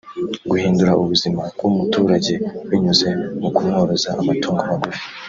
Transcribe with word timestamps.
guhindura 0.49 0.91
ubuzima 1.01 1.41
bw’umuturage 1.55 2.33
binyuze 2.69 3.09
mu 3.41 3.49
kumworoza 3.55 4.09
amatungo 4.21 4.61
magufi 4.69 5.01